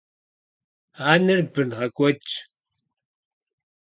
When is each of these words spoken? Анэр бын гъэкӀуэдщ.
Анэр 1.11 1.39
бын 1.53 1.69
гъэкӀуэдщ. 1.77 2.31